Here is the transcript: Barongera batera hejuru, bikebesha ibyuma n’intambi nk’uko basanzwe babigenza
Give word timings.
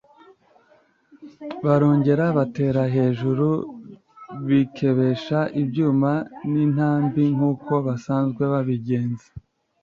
Barongera 1.65 2.25
batera 2.37 2.83
hejuru, 2.95 3.47
bikebesha 4.47 5.39
ibyuma 5.61 6.11
n’intambi 6.51 7.23
nk’uko 7.35 7.71
basanzwe 7.85 8.43
babigenza 8.53 9.27